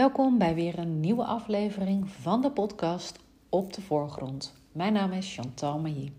[0.00, 3.18] Welkom bij weer een nieuwe aflevering van de podcast
[3.48, 4.54] Op de Voorgrond.
[4.72, 6.12] Mijn naam is Chantal Mailly.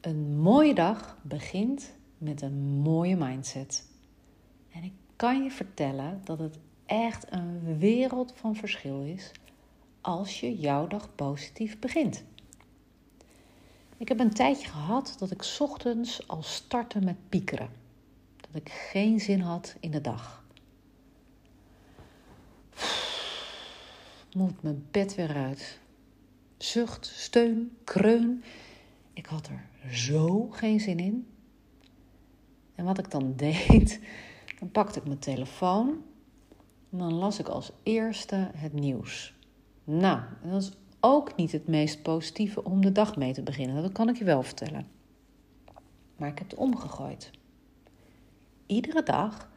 [0.00, 3.88] Een mooie dag begint met een mooie mindset.
[4.72, 9.30] En ik kan je vertellen dat het echt een wereld van verschil is
[10.00, 12.24] als je jouw dag positief begint.
[13.96, 17.70] Ik heb een tijdje gehad dat ik ochtends al startte met piekeren.
[18.36, 20.44] Dat ik geen zin had in de dag.
[24.36, 25.80] Moet mijn bed weer uit.
[26.58, 28.42] Zucht, steun, kreun.
[29.12, 31.26] Ik had er zo geen zin in.
[32.74, 34.00] En wat ik dan deed,
[34.58, 35.88] dan pakte ik mijn telefoon
[36.90, 39.34] en dan las ik als eerste het nieuws.
[39.84, 43.82] Nou, dat is ook niet het meest positieve om de dag mee te beginnen.
[43.82, 44.88] Dat kan ik je wel vertellen.
[46.16, 47.30] Maar ik heb het omgegooid.
[48.66, 49.50] Iedere dag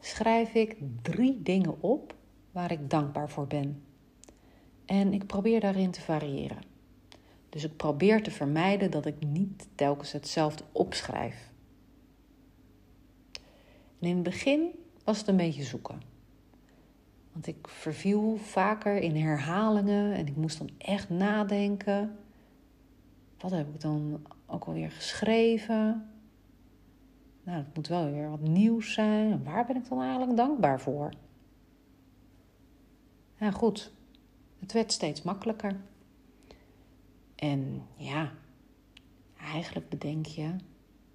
[0.00, 2.14] schrijf ik drie dingen op
[2.50, 3.82] waar ik dankbaar voor ben.
[4.92, 6.62] En ik probeer daarin te variëren.
[7.48, 11.52] Dus ik probeer te vermijden dat ik niet telkens hetzelfde opschrijf.
[13.98, 14.70] En in het begin
[15.04, 16.02] was het een beetje zoeken.
[17.32, 22.16] Want ik verviel vaker in herhalingen en ik moest dan echt nadenken.
[23.38, 26.10] Wat heb ik dan ook alweer geschreven?
[27.42, 29.44] Nou, het moet wel weer wat nieuws zijn.
[29.44, 31.12] waar ben ik dan eigenlijk dankbaar voor?
[33.38, 33.92] Ja, goed.
[34.62, 35.76] Het werd steeds makkelijker.
[37.34, 38.32] En ja,
[39.36, 40.54] eigenlijk bedenk je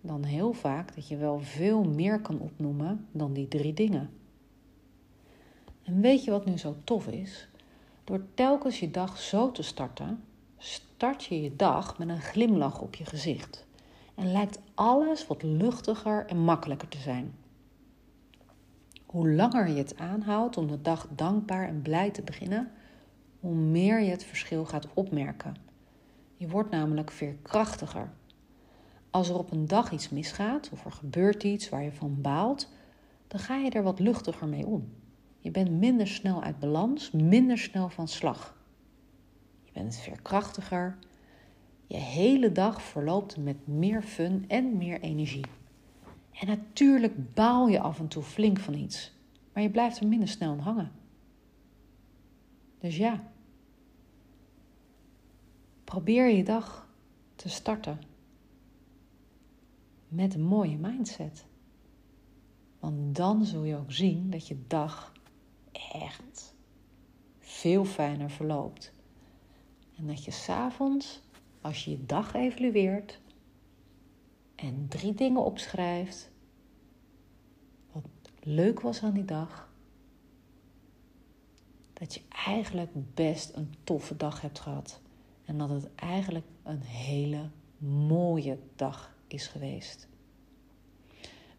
[0.02, 4.09] dan heel vaak dat je wel veel meer kan opnoemen dan die drie dingen.
[5.84, 7.48] En weet je wat nu zo tof is?
[8.03, 10.23] Door telkens je dag zo te starten,
[10.58, 13.66] start je je dag met een glimlach op je gezicht.
[14.16, 17.36] En lijkt alles wat luchtiger en makkelijker te zijn.
[19.06, 22.72] Hoe langer je het aanhoudt om de dag dankbaar en blij te beginnen,
[23.40, 25.56] hoe meer je het verschil gaat opmerken.
[26.36, 28.09] Je wordt namelijk veerkrachtiger.
[29.09, 32.70] Als er op een dag iets misgaat of er gebeurt iets waar je van baalt,
[33.28, 34.90] dan ga je er wat luchtiger mee om.
[35.40, 38.58] Je bent minder snel uit balans, minder snel van slag.
[39.64, 40.97] Je bent veerkrachtiger.
[41.88, 45.46] Je hele dag verloopt met meer fun en meer energie.
[46.40, 49.14] En natuurlijk baal je af en toe flink van iets,
[49.53, 50.92] maar je blijft er minder snel aan hangen.
[52.80, 53.32] Dus ja,
[55.84, 56.88] probeer je dag
[57.36, 58.00] te starten
[60.08, 61.46] met een mooie mindset.
[62.80, 65.12] Want dan zul je ook zien dat je dag
[65.92, 66.56] echt
[67.40, 68.92] veel fijner verloopt.
[69.98, 71.22] En dat je s'avonds,
[71.62, 73.20] als je je dag evalueert
[74.56, 76.32] en drie dingen opschrijft,
[77.92, 78.06] wat
[78.44, 79.70] leuk was aan die dag,
[82.00, 85.00] dat je eigenlijk best een toffe dag hebt gehad.
[85.46, 87.50] En dat het eigenlijk een hele
[88.08, 90.08] mooie dag is geweest.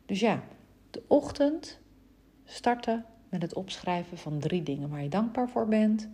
[0.06, 0.42] Dus ja,
[0.90, 1.78] de ochtend
[2.44, 6.08] starten met het opschrijven van drie dingen waar je dankbaar voor bent.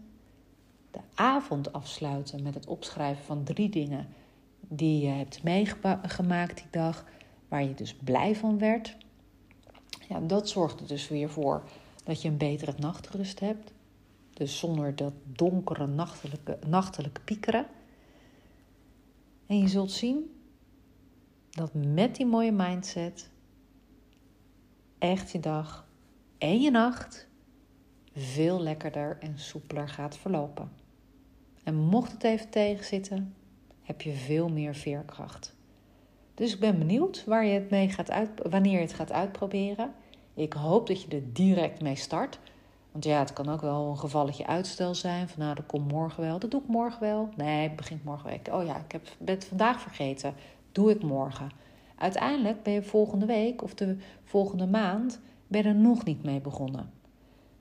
[0.91, 4.09] De avond afsluiten met het opschrijven van drie dingen
[4.61, 7.05] die je hebt meegemaakt die dag,
[7.49, 8.97] waar je dus blij van werd.
[10.09, 11.63] Ja, dat zorgt er dus weer voor
[12.05, 13.73] dat je een betere nachtrust hebt.
[14.35, 17.67] Dus zonder dat donkere nachtelijke, nachtelijke piekeren.
[19.47, 20.41] En je zult zien
[21.51, 23.31] dat met die mooie mindset
[24.99, 25.87] echt je dag
[26.39, 27.29] en je nacht
[28.15, 30.71] veel lekkerder en soepeler gaat verlopen.
[31.63, 33.35] En mocht het even tegenzitten,
[33.83, 35.57] heb je veel meer veerkracht.
[36.35, 39.95] Dus ik ben benieuwd waar je het mee gaat uit, wanneer je het gaat uitproberen.
[40.35, 42.39] Ik hoop dat je er direct mee start.
[42.95, 45.29] Want ja, het kan ook wel een gevalletje uitstel zijn.
[45.29, 46.39] Van nou, dat komt morgen wel.
[46.39, 47.29] Dat doe ik morgen wel.
[47.37, 48.49] Nee, het begint morgen week.
[48.53, 50.35] Oh ja, ik heb, ben het vandaag vergeten.
[50.73, 51.51] Doe ik morgen.
[51.97, 56.91] Uiteindelijk ben je volgende week of de volgende maand ben er nog niet mee begonnen.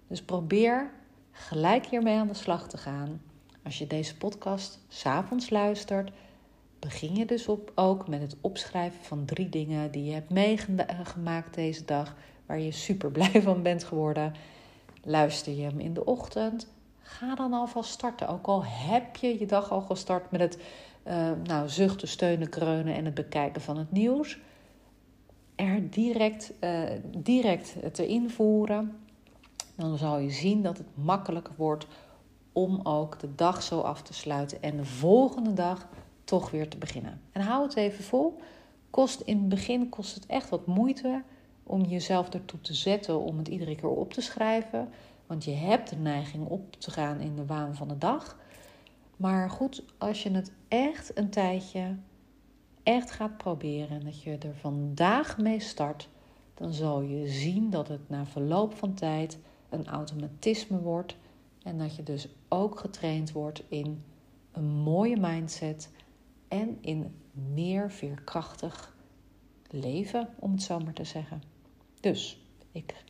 [0.07, 0.91] Dus probeer
[1.31, 3.21] gelijk hiermee aan de slag te gaan.
[3.63, 6.11] Als je deze podcast s'avonds luistert,
[6.79, 11.53] begin je dus op, ook met het opschrijven van drie dingen die je hebt meegemaakt
[11.53, 12.15] deze dag,
[12.45, 14.33] waar je super blij van bent geworden.
[15.05, 16.67] Luister je hem in de ochtend,
[16.99, 18.27] ga dan alvast starten.
[18.27, 20.57] Ook al heb je je dag al gestart met het
[21.07, 24.39] uh, nou, zuchten, steunen, kreunen en het bekijken van het nieuws.
[25.55, 26.83] Er direct, uh,
[27.17, 28.97] direct te invoeren.
[29.75, 31.87] Dan zal je zien dat het makkelijker wordt
[32.53, 35.87] om ook de dag zo af te sluiten en de volgende dag
[36.23, 37.21] toch weer te beginnen.
[37.31, 38.41] En hou het even vol.
[38.89, 41.21] Kost in het begin kost het echt wat moeite
[41.63, 44.89] om jezelf ertoe te zetten om het iedere keer op te schrijven.
[45.27, 48.37] Want je hebt de neiging op te gaan in de waan van de dag.
[49.17, 51.95] Maar goed, als je het echt een tijdje
[52.83, 56.09] echt gaat proberen en dat je er vandaag mee start,
[56.53, 59.39] dan zal je zien dat het na verloop van tijd
[59.69, 61.15] een automatisme wordt
[61.63, 64.03] en dat je dus ook getraind wordt in
[64.51, 65.89] een mooie mindset
[66.47, 68.95] en in meer veerkrachtig
[69.69, 71.52] leven, om het zo maar te zeggen.
[72.03, 72.41] Dus
[72.71, 73.03] ik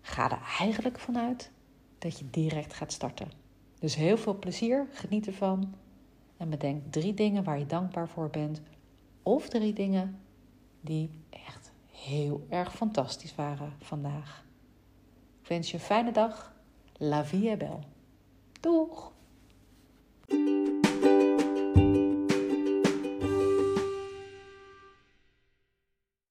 [0.00, 1.50] ga er eigenlijk vanuit
[1.98, 3.30] dat je direct gaat starten.
[3.78, 5.74] Dus heel veel plezier, geniet ervan
[6.36, 8.62] en bedenk drie dingen waar je dankbaar voor bent
[9.22, 10.20] of drie dingen
[10.80, 14.44] die echt heel erg fantastisch waren vandaag.
[15.42, 16.54] Ik wens je een fijne dag.
[16.96, 17.82] La vie est belle.
[18.60, 19.12] Doeg!